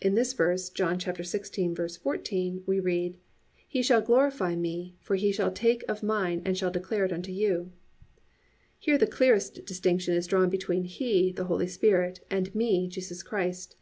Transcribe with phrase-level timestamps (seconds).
[0.00, 3.18] In this verse, John 16:14, we read:
[3.68, 7.30] +"He shall glorify me: for He shall take of mine, and shall declare it unto
[7.30, 7.72] you."+
[8.78, 13.76] Here the clearest distinction is drawn between He, the Holy Spirit, and Me, Jesus Christ.